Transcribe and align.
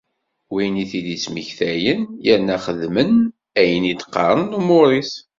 Win 0.53 0.73
i 0.83 0.85
d-ittmektayen 1.05 2.01
yerna 2.25 2.57
xeddmen 2.65 3.13
ayen 3.61 3.83
i 3.91 3.93
d-qqaren 3.95 4.51
lumuṛ-is. 4.53 5.11